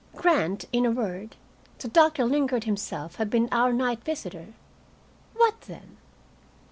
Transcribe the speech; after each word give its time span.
Grant, 0.15 0.65
in 0.73 0.83
a 0.87 0.89
word, 0.89 1.35
that 1.77 1.93
Doctor 1.93 2.25
Lingard 2.25 2.63
himself 2.63 3.17
had 3.17 3.29
been 3.29 3.47
our 3.51 3.71
night 3.71 4.03
visitor 4.03 4.55
what 5.35 5.61
then? 5.67 5.97